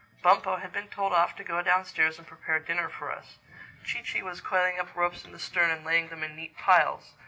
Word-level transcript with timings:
Bumpo 0.23 0.55
had 0.55 0.73
been 0.73 0.87
told 0.89 1.13
off 1.13 1.35
to 1.35 1.43
go 1.43 1.61
downstairs 1.61 2.17
and 2.17 2.25
prepare 2.25 2.57
dinner 2.57 2.89
for 2.89 3.11
us. 3.11 3.37
Chee 3.83 4.01
Chee 4.01 4.23
was 4.23 4.41
coiling 4.41 4.79
up 4.79 4.95
ropes 4.95 5.23
in 5.23 5.31
the 5.31 5.37
stern 5.37 5.69
and 5.69 5.85
laying 5.85 6.07
them 6.07 6.23
in 6.23 6.35
neat 6.35 6.57
piles. 6.57 7.13